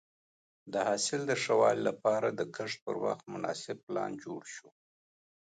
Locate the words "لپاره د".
1.89-2.41